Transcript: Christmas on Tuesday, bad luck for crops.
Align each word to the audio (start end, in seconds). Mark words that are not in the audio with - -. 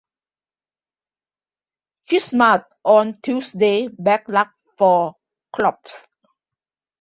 Christmas 2.09 2.61
on 2.83 3.21
Tuesday, 3.21 3.87
bad 3.87 4.23
luck 4.29 4.51
for 4.75 5.15
crops. 5.53 6.01